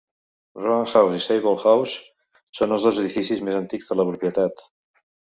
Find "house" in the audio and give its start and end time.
0.91-1.11, 1.71-1.99